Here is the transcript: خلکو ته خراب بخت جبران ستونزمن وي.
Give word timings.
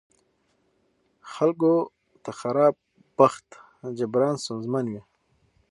خلکو 1.31 1.73
ته 2.23 2.31
خراب 2.39 2.73
بخت 3.17 3.47
جبران 3.97 4.35
ستونزمن 4.43 4.85
وي. 4.91 5.01